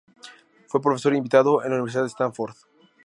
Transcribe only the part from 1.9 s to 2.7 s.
de Stanford.